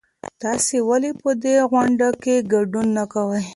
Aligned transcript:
تاسې 0.41 0.75
ولې 0.89 1.11
په 1.21 1.29
دې 1.43 1.55
غونډه 1.71 2.09
کې 2.23 2.35
ګډون 2.53 2.87
نه 2.97 3.03
کوئ؟ 3.13 3.43